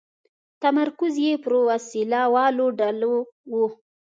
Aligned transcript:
تمرکز 0.61 1.13
یې 1.25 1.33
پر 1.43 1.53
وسله 1.67 2.21
والو 2.33 2.67
ډلو 2.79 3.15
و. 3.51 3.53